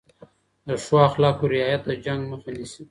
د 0.67 0.69
ښو 0.83 0.95
اخلاقو 1.09 1.45
رعایت 1.55 1.81
د 1.85 1.91
جنګ 2.05 2.21
مخه 2.31 2.49
نیسي. 2.57 2.79